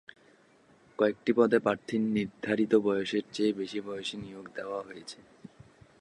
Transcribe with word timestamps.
কয়েকটি 0.99 1.31
পদে 1.37 1.57
প্রার্থীর 1.59 2.01
নির্ধারিত 2.17 2.73
বয়সের 2.85 3.25
চেয়ে 3.33 3.53
বেশি 3.53 3.79
বয়সীদের 3.81 4.23
নিয়োগ 4.23 4.45
দেওয়া 4.55 4.79
হয়েছে। 4.87 5.17